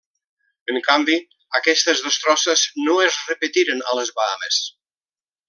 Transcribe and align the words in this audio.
En 0.71 0.77
canvi, 0.87 1.17
aquestes 1.59 2.01
destrosses 2.07 2.65
no 2.87 2.97
es 3.09 3.21
repetiren 3.29 3.85
a 3.93 3.95
les 4.01 4.13
Bahames. 4.19 4.61